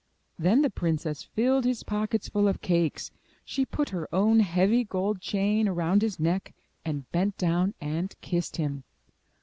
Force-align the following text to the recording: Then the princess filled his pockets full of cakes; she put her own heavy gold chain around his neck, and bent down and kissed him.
Then 0.39 0.63
the 0.63 0.71
princess 0.71 1.21
filled 1.21 1.63
his 1.63 1.83
pockets 1.83 2.27
full 2.27 2.47
of 2.47 2.59
cakes; 2.63 3.11
she 3.45 3.67
put 3.67 3.89
her 3.89 4.09
own 4.11 4.39
heavy 4.39 4.83
gold 4.83 5.21
chain 5.21 5.67
around 5.67 6.01
his 6.01 6.19
neck, 6.19 6.55
and 6.83 7.07
bent 7.11 7.37
down 7.37 7.75
and 7.79 8.15
kissed 8.19 8.57
him. 8.57 8.83